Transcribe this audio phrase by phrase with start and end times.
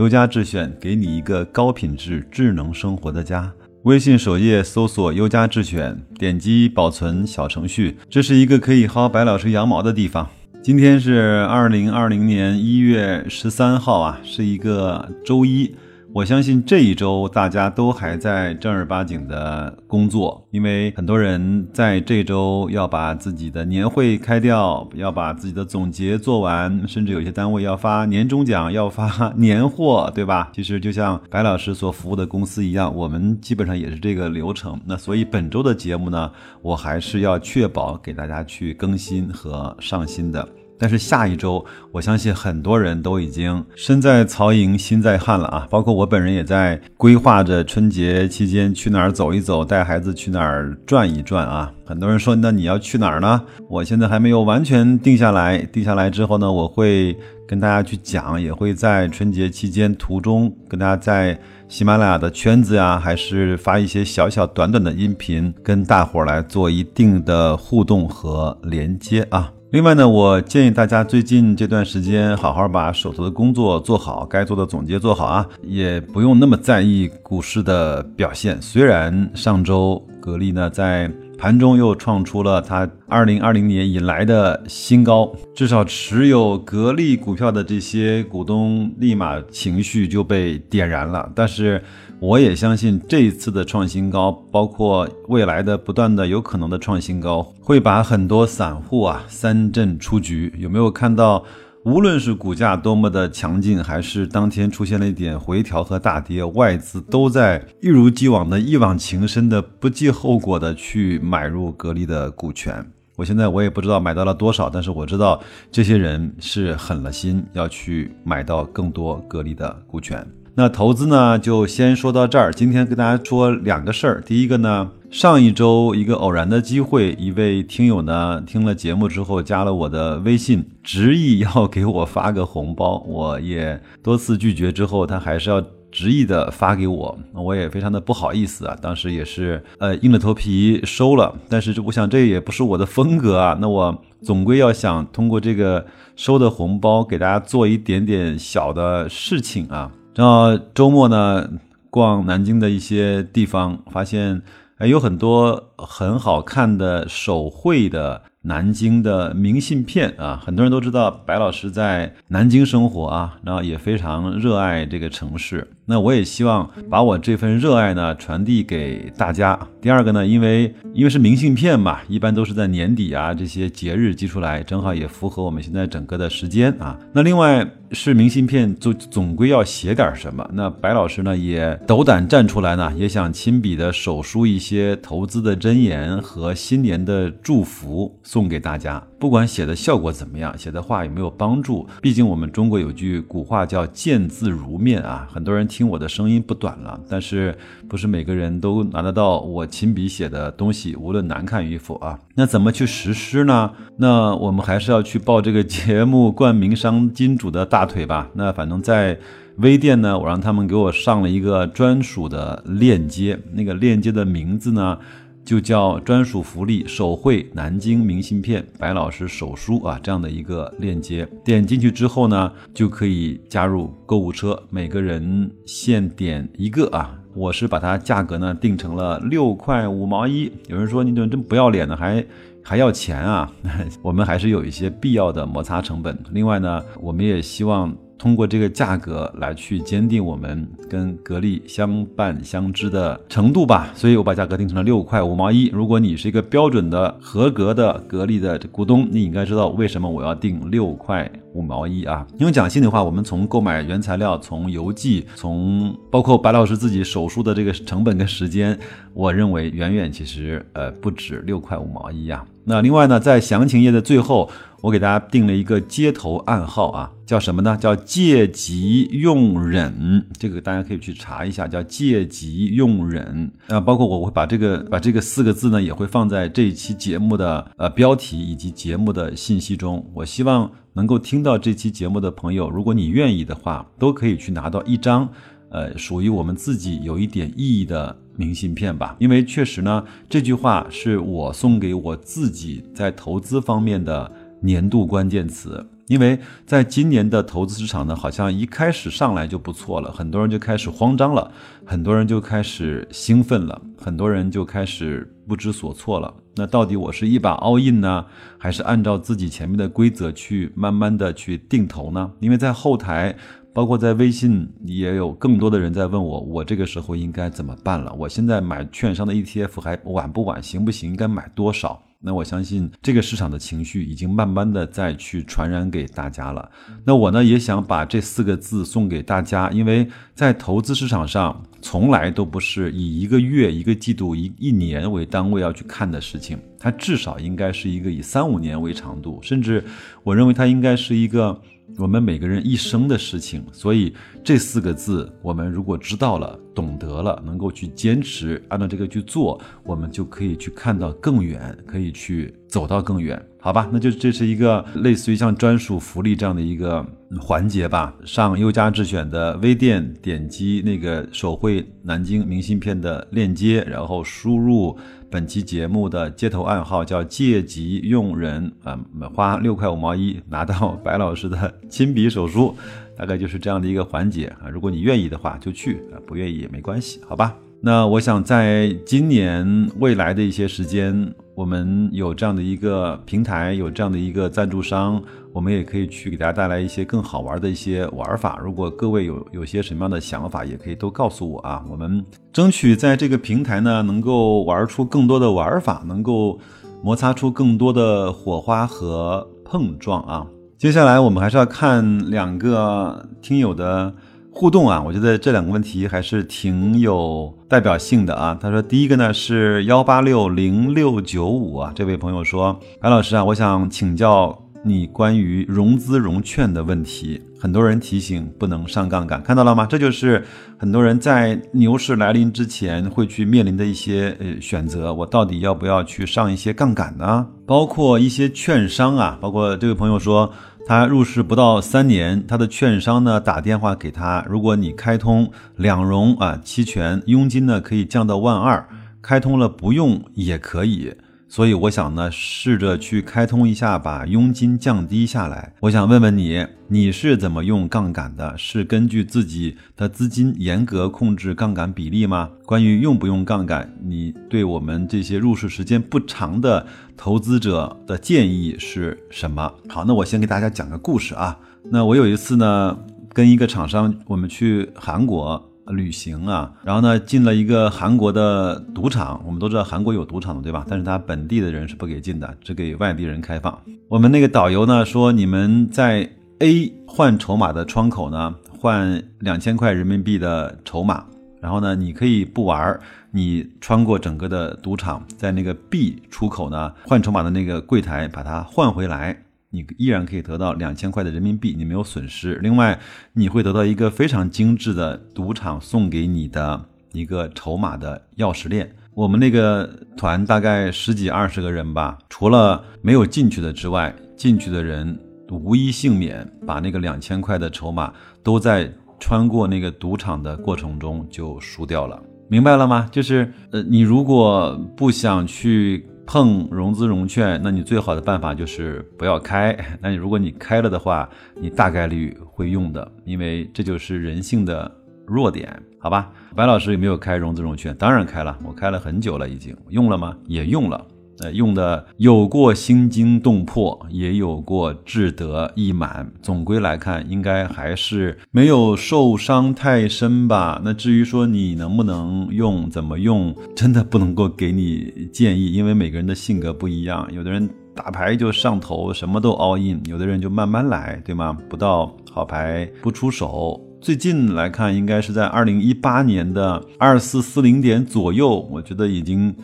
[0.00, 3.52] 优家智选，给你一个高品质智能生活的家。
[3.82, 10.26] 微信首页搜索“优家智选”，点击保存小程序，这是一个可以薅白老师羊毛的地方。
[10.62, 15.70] 今天是二零二零年一月十三号啊，是一个周一。
[16.12, 30.50] 我相信这一周大家都还在正儿八经的工作，因为很多人在这周要把自己的年会开掉，要把自己的总结做完，甚至有些单位要发年终奖，要发 年货，对吧？
[30.52, 34.78] 其实就像白老师所服务的公司一样，我们基本上也是这个流程。
[34.84, 36.28] 那所以本周的节目呢，
[36.60, 40.46] 我还是要确保给大家去更新和上新的。
[40.80, 45.66] 但是下一周，我相信很多人都已经身在曹营心在汉了啊！
[45.68, 51.70] 包括我本人也在规划着春节期间去哪儿走一走，带孩子去哪儿转一转啊！
[51.84, 53.42] 很多人说，那你要去哪儿呢？
[53.68, 57.14] 我现在还没有完全定下来，定下来之后呢，我会
[57.46, 69.52] 跟大家去讲，也会在春节期间途中跟大家在喜马拉雅的圈子呀，还是发一些小小短短的音频，跟大伙儿来做一定的互动和连接啊！
[69.72, 78.60] 另外呢，我建议大家最近这段时间好好把手头的工作做好，该做的总结做好啊，也不用那么在意股市的表现。
[78.60, 91.30] 虽然上周格力呢在盘中又创出了它二零二零年以来的新高，至少持有格力股票的这些股东立马情绪就被点燃了。
[91.32, 91.80] 但是。
[92.20, 100.52] 我也相信这一次的创新高，包括未来的不断的有可能的创新高，会把很多散户啊三振出局。
[100.58, 101.42] 有没有看到？
[101.82, 112.86] 无论是股价多么的强劲，还是当天出现了一点回调和大跌，外资都在一如既往的一往情深的不计后果的去买入格力的股权。
[113.16, 115.40] 我现在我也不知道买到了多少，但是我知道
[115.72, 120.26] 这些人是狠了心要去买到更多格力的股权。
[120.56, 122.52] 那投资呢，就先说到这儿。
[122.52, 124.20] 今天跟大家说两个事儿。
[124.20, 132.98] 第一个呢，上一周一个偶然的机会，一位听友呢听了节目之后加了我的微信，执意要给我发个红包。
[133.06, 138.76] 我也多次拒绝之后，他还是要执意的发给我，我也非常的不好意思啊。
[138.82, 143.56] 当时也是呃硬着头皮收了，但是这我想这也不是我的风格啊。
[143.60, 145.86] 那我总归要想通过这个
[146.16, 149.92] 收的红包给大家做一点点小的事情啊。
[150.14, 151.48] 然后周末呢，
[151.88, 154.42] 逛南京的一些地方，发现
[154.78, 158.22] 哎有很多很好看的手绘的。
[158.42, 165.70] 南京的明信片啊，很多人都知道白老师在南京生活啊，然后也非常热爱这个城市。
[165.86, 169.58] 那我也希望把我这份热爱呢传递给大家。
[169.80, 176.96] 第二个呢，因为因为是明信片嘛，一般都是在年底啊这些节日寄出来，正好也符合我们现在整个的时间啊。
[177.12, 180.48] 那另外是明信片，总总归要写点什么。
[180.52, 188.16] 那白老师呢也斗胆站出来呢，也想亲笔的手书一些投资的箴言和新年的祝福。
[188.22, 195.28] 送给大家，不管写的效果怎么样，写的话有没有帮助，毕竟我们中国有句古话叫“见字如面”啊。
[195.30, 197.54] 很多人听我的声音不短了，但是
[197.86, 202.18] 不是每个人都拿得到我亲笔写的东西，无论难看与否啊。
[202.34, 203.70] 那怎么去实施呢？
[203.98, 208.30] 那我们还是要去抱这个节目冠名商金主的大腿吧。
[208.32, 209.18] 那反正在
[209.58, 214.98] 微店呢，我让他们给我上了一个专属的链接，那个链接的名字呢？
[215.44, 227.16] 就叫专属福利手绘南京明信片，白老师手书啊，这样的一个链接，点进去之后呢，就可以加入购物车，每个人限点一个啊。
[227.34, 230.50] 我是把它价格呢定成了六块五毛一。
[230.68, 231.96] 有人说你怎么这么不要脸呢？
[231.96, 232.24] 还
[232.62, 233.50] 还要钱啊？
[234.02, 236.16] 我们还是有一些必要的摩擦成本。
[236.32, 237.96] 另外呢，我们也希望。
[238.20, 245.68] 通过这个价格来去坚定我们跟格力相伴相知的程度吧，所以我把价格定成了六块五毛一。
[245.68, 252.26] 如果你是一个标准的合格的格力的股东，你应该知道为什么我要定六块五毛一啊。
[252.38, 258.78] 因为讲心里话，我们从购买原材料、从邮寄、从包括白老师自己手术的这个成本跟时间，
[259.14, 262.44] 我认为远远其实呃不止六块五毛一呀。
[262.64, 264.48] 那另外呢，在详情页的最后，
[264.82, 267.76] 我给大家定了一个接头暗号啊，叫什么呢？
[267.76, 273.80] 叫借急用忍，这个大家可以去查一下，叫借急用忍啊。
[273.80, 280.06] 包括我会把这个把这个四个字呢，也会放在这一期节目的呃标题以及节目的信息中。
[280.14, 285.28] 我希望能够听到这期节目的朋友，如果你愿意的话，都可以去拿到一张
[285.70, 288.16] 呃属于我们自己有一点意义的。
[288.36, 294.32] 明信片吧，因为确实呢，这句话是我送给我自己在投资方面的
[294.62, 295.86] 年度关键词。
[296.06, 301.52] 因为在今年的投资市场呢，好像一开始上来就不错了，很多人就开始慌张了，
[301.84, 306.32] 很多人就开始兴奋了，很多人就开始不知所措了。
[306.60, 308.26] 那到底我是一把 all in 呢，
[308.58, 312.30] 还是按照自己前面的规则去慢慢的去定投呢？
[312.40, 313.34] 因为在后台。
[313.72, 318.12] 包括在微信也有更多的人在问我，我这个时候应该怎么办了？
[318.14, 320.60] 我现在买券商的 ETF 还晚不晚？
[320.60, 321.08] 行不行？
[321.08, 322.02] 应该买多少？
[322.22, 326.70] 那我相信这个市场的情绪已经慢慢的再去传染给大家了。
[327.04, 339.82] 那我呢也想把这四个字送给大家，因为在投资市场上从来都不是以一个月、一个季度、一一年为单位要去看的事情，它至少应该是一个以三五年为长度，甚至
[340.22, 341.60] 我认为它应该是一个。
[341.98, 353.88] 我们每个人一生的事情，所以这四个字，我们如果知道了、懂得了，能够去坚持，按照这个去做，我们就可以去看到更远，可以去走到更远，好吧？
[353.92, 357.04] 那就这是一个类似于像专属福利这样的一个
[357.38, 358.14] 环节吧。
[358.24, 364.96] 上优家智选的微店，点击那个手绘南京明信片的链接，然后输入。
[365.30, 368.98] 本期节目的接头暗号叫“借急用人”，啊，
[369.32, 372.74] 花六块五毛一拿到白老师的亲笔手书，
[373.16, 374.68] 大概就是这样的一个环节啊。
[374.68, 377.56] 如果你愿意的话，就去；啊，不愿意也没关系，好吧？
[377.80, 381.32] 那我想在今年未来的一些时间。
[381.54, 388.58] 我们有这样的一个平台，有这样的一个赞助商，我们也可以去给大家带来一些更好玩的一些玩法。
[388.62, 391.84] 如果各位有有些什么样的想法，也可以都告诉我啊。
[391.90, 396.58] 我们争取在这个平台呢，能够玩出更多的玩法，能够
[397.02, 400.46] 摩擦出更多的火花和碰撞啊。
[400.78, 404.14] 接下来我们还是要看两个听友的。
[404.52, 408.58] 互动啊，我觉得这两个问题还是挺有代表性的啊。
[408.60, 414.48] 他说，第一个呢是幺八六零六九五啊，这位朋友说，白老师啊，我想请教
[414.82, 417.40] 你关于融资融券的问题。
[417.58, 419.86] 很多人提醒不能上杠杆，看到了吗？
[419.86, 420.44] 这就是
[420.78, 425.12] 很多人在牛市来临之前会去面临的一些呃选择。
[425.12, 427.46] 我到底要不要去上一些杠杆呢？
[427.66, 430.52] 包括一些券商啊，包括这位朋友说。
[430.86, 438.88] 他入市不到三年，他的券商呢打电话给他，如果你开通两融啊期权，佣金呢可以降到万二，
[439.22, 441.14] 开通了不用也可以。
[441.52, 445.72] 所以我想呢，试着去开通一下，把佣金降低下来。
[445.80, 448.56] 我想问问你，你是怎么用杠杆的？
[448.56, 452.48] 是根据自己的资金严格控制杠杆比例吗？
[452.64, 456.86] 关于用不用杠杆，你对我们这些入市时间不长的
[457.16, 459.74] 投资者的建议是什么？
[459.88, 461.58] 好，那我先给大家讲个故事啊。
[461.90, 462.96] 那我有一次呢，
[463.32, 465.69] 跟一个厂商，我们去韩国。
[465.86, 469.42] 旅行啊，然后呢，进了一个韩国的赌场。
[469.44, 470.84] 我们都知道韩国有赌场的，对吧？
[470.88, 473.76] 但是他本地的人是不给进的，只给外地人开放。
[474.08, 476.28] 我们那个导游呢说，你们在
[476.60, 481.24] A 换筹码的窗口呢，换两千块人民币的筹码，
[481.60, 483.00] 然后呢，你可以不玩，
[483.30, 489.36] 你穿过整个的赌场，在那个 B 出口呢换筹码的那个柜台把它换回来。
[489.72, 492.56] 你依然可以得到两千块的人民币，你没有损失。
[492.56, 492.98] 另外，
[493.34, 498.90] 你会得到一个非常精致的赌场送给你的一个筹码的钥匙链。
[499.14, 505.16] 我们那个团大概十几二十个人吧，除了没有进去的之外，进去的人
[505.50, 508.12] 无一幸免，把那个两千块的筹码
[508.42, 512.20] 都在穿过那个赌场的过程中就输掉了。
[512.48, 513.08] 明白了吗？
[513.12, 516.04] 就是呃，你如果不想去。
[516.26, 519.76] 碰融资融券，那你最好的办法就是不要开。
[520.00, 524.90] 那你如果你开了的话，你大概率会用的，因为这就是人性的
[525.26, 526.32] 弱点，好吧？
[526.54, 527.94] 白老师有没有开融资融券？
[527.96, 530.36] 当然开了，我开了很久了，已经用了吗？
[530.46, 531.04] 也用了。
[531.40, 536.30] 呃，用的有过心惊动魄，也有过志得意满。
[536.42, 540.80] 总归来看，应该还是没有受伤太深吧。
[540.84, 547.28] 那至于说你能不能用，怎么用，真的不能够给你建议，因为每个人的性格不一样。
[547.32, 547.68] 有的人。
[547.92, 551.58] 打牌就上头，什么都 all in，有的人就慢慢来，对吗？
[551.68, 553.78] 不到好牌不出手。
[554.00, 559.54] 最近来看，应该是在二零一八年的二四四零点左右，我觉得已经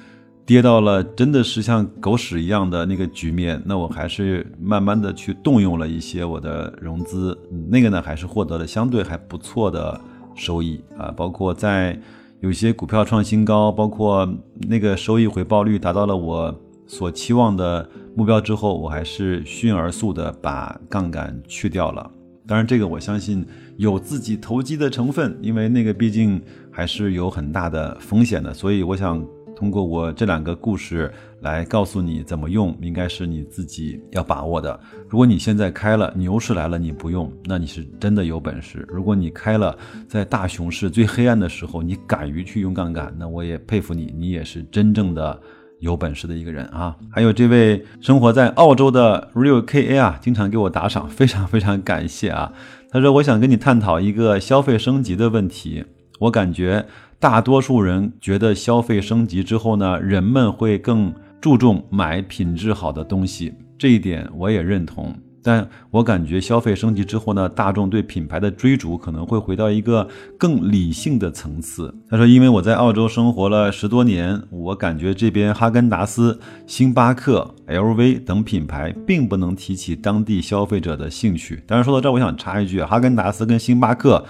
[0.46, 3.60] 跌到了真的是像狗屎一样的那个局面。
[3.66, 7.36] 那我还是慢慢的去动用了一些我的融资，
[7.68, 10.00] 那个呢还是获得了相对还不错的
[10.34, 12.00] 收益啊，包括在。
[12.40, 14.28] 有些股票创新高，包括
[14.68, 16.54] 那个收益回报率达到了我
[16.86, 22.08] 所期望的目标之后，我还是迅而速的把杠杆去掉了。
[22.46, 23.44] 当然，这个我相信
[23.78, 29.26] 有自己投机的成分，因为那个毕竟还是有很大的风险的，所以我想。
[29.56, 31.10] 通过我这两个故事
[31.40, 34.78] 来告诉你怎么用，应该是你自己要把握的。
[35.08, 39.74] 如果你现在开了牛市来了你不用，那你是真的有本事；如果你开了
[40.06, 45.40] 在大熊市最黑暗的时候你敢于去用杠杆，那我也佩服你，你也是真正的
[45.80, 46.94] 有本事的一个人啊！
[47.10, 52.52] 还有这位生活在澳洲的 Real KA 啊，经常给我打赏，非常非常感谢啊！
[52.90, 55.86] 他说我想跟你探讨一个消费升级的问题，
[56.20, 56.86] 我感觉。
[57.18, 65.14] 大多数人觉得消费升级之后呢，人们会更注重买品质好的东西，这一点我也认同。
[65.42, 70.06] 但我感觉消费升级之后呢，大众对品牌的追逐可能会回到一个
[70.36, 71.94] 更理性的层次。
[72.10, 84.24] 他说：“因为我在澳洲生活了十多年，我感觉这边哈根达斯、星巴克、LV 等品牌并不能提起当地消费者的兴趣。”当然，说到这儿，我想插一句：哈根达斯跟星巴克。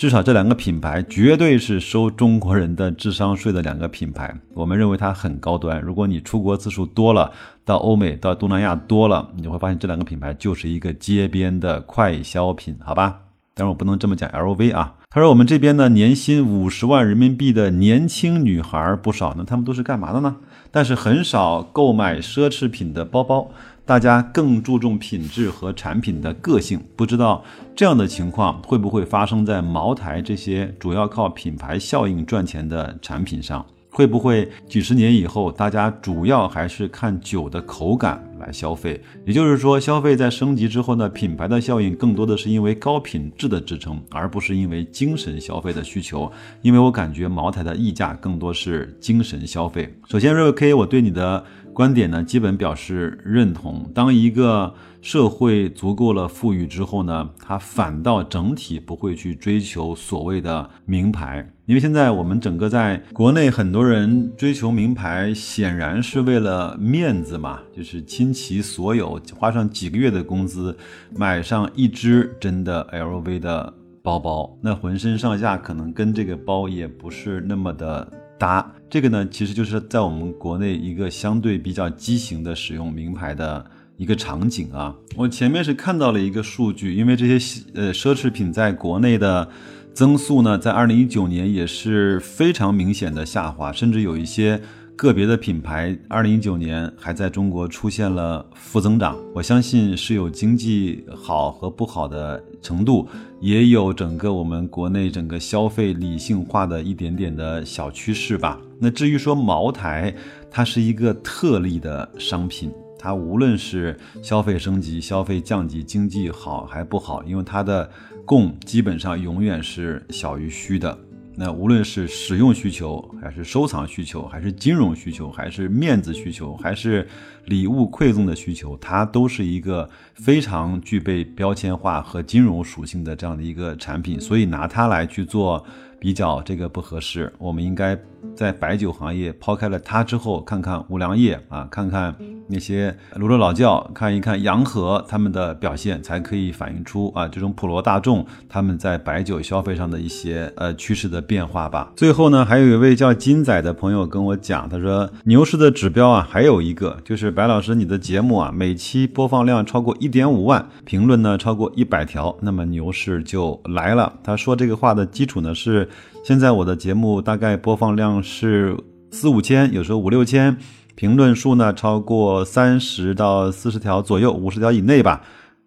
[0.00, 5.78] 至少这两个品牌绝对是收中国人的智商税的两个品牌，我们认为它很高端。
[5.78, 7.30] 如果你出国次数多了，
[7.66, 13.24] 到欧美、到东南亚多了，你会发现这两个品牌就是一个街边的快消品，好吧？
[13.52, 14.94] 当然我不能这么讲 LV 啊。
[15.10, 20.36] 他说我们这边呢，年薪五十万人民币的年轻女孩不少，呢他们都是干嘛的呢？
[20.70, 23.50] 但是很少购买奢侈品的包包。
[23.90, 27.42] 大家更注重品质和产品的个性，不知道
[27.74, 33.66] 这样的情况会不会发生在茅台这些主要靠品牌效应赚钱的产品上？
[33.92, 39.02] 会不会几十年以后，大家主要还是看酒的口感来消费？
[39.26, 46.30] 也就是说，消费在升级之后呢，品牌的效应更多的是因为高品质的支撑，而不是因为精神消费的需求。
[46.62, 49.92] 因为我感觉茅台的溢价更多是精神消费。
[50.08, 51.44] 首先，瑞 K，我对你的。
[51.72, 53.90] 观点呢，基本表示认同。
[53.94, 70.76] 当一个社会足够了富裕之后呢，它反倒整体不会去追求所谓的名牌，因为现在我们整个在国内很多人追求名牌，显然是为了面子嘛， 就是倾其所有，花上几个月的工资
[71.16, 73.72] 买上一只真的 LV 的
[74.02, 78.19] 包包，那浑身上下可能跟这个包也不是那么的。
[78.40, 83.64] 答这个呢，其实就是在我们国内一个相对比较畸形的使用名牌的
[83.98, 84.94] 一个场景啊。
[85.14, 89.46] 我前面是看到了一个数据，因为这些呃奢侈品在国内的
[89.92, 94.60] 增速呢，在二零一九年也是非常明显的下滑，甚至有一些。
[95.00, 99.16] 个别的品牌，二零一九年还在中国出现了负增长。
[99.34, 103.08] 我相信是有经济好和不好的程度，
[103.40, 108.60] 也有整个我们国内整个消费理性化的一点点的小趋势吧。
[108.78, 110.14] 那至于说茅台，
[110.50, 117.90] 它是一个特例的商品，它无论是消费升级、消费降级、经济好还不好，因为它的
[118.26, 120.98] 供基本上永远是小于需的。
[121.42, 127.08] 那无论是使用需求，还是收藏需求，还是金融需求，还是面子需求，还是
[127.46, 135.64] 礼物馈赠的需求，它都是一个非常具备标签化和金融属性的这样的一个产品，所以拿它来去做
[135.98, 137.32] 比较，这个不合适。
[137.38, 137.98] 我们应该。
[138.34, 142.14] 在白酒行业抛开了它之后，看看五粮液啊，看看
[142.48, 151.92] 那些泸州老窖，看一看洋河他们的表现，才可以反映出啊这种普罗大众他们在白酒消费上的一些呃趋势的变化吧。
[151.94, 164.12] 最后呢，还有一位叫金仔的朋友跟我讲，他说牛市的指标啊，还有一个就是白老师你的节目啊，每期播放量超过一点五万，评论呢超过一百条，那么牛市就来了。
[164.22, 165.88] 他说这个话的基础呢是。
[166.22, 168.76] 现在我的节目大概播放量是
[169.12, 170.56] 四五千，有时候五六千，
[170.94, 175.20] 评论数呢超过三十到四十条左右，五十条以内吧。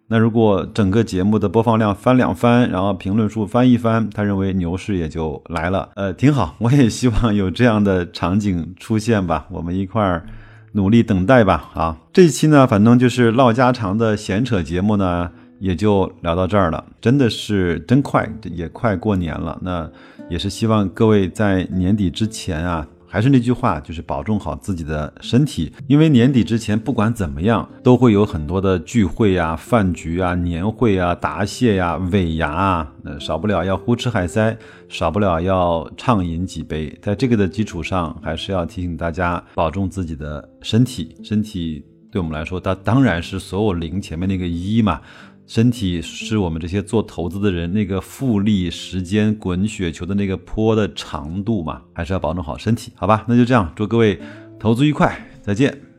[0.08, 5.88] 那如果整个节目的播放量翻两番，然后评论数翻一番，他认为牛市也就来了。
[5.96, 9.46] 呃，挺好，我也希望有这样的场景出现吧。
[9.50, 10.26] 我们一块儿
[10.72, 11.70] 努力等待吧。
[11.74, 16.84] 啊，这一期呢，反正就是唠家常的闲扯节目呢，也就聊到这儿了。
[17.00, 19.58] 真的是真快，也快过年了。
[19.62, 19.90] 那。
[20.28, 22.86] 也是希望各位在年底之前啊。
[23.06, 36.92] 还是那句话，就是保重好自己的身体，因为年底之前不管怎么样，都会有很多的聚会啊、饭局啊、年会啊、答谢呀、尾牙啊，那少不了要胡吃海塞，少不了要畅饮几杯。
[37.00, 41.84] 在这个的基础上，还是要提醒大家保重自己的身体，身体。
[42.10, 45.00] 对我们来说，它当然是所有零前面那个一嘛。
[45.46, 53.24] 身体是我们这些做投资的人那个复利时间滚雪球的那个坡的长度嘛，还是要保证好身体，好吧？
[53.28, 54.18] 那就这样，祝各位
[54.58, 55.93] 投资愉快，再见。